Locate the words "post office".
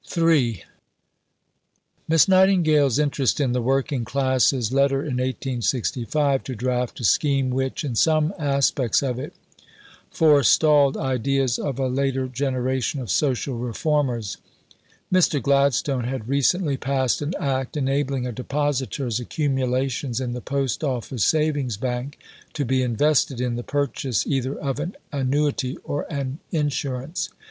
20.41-21.23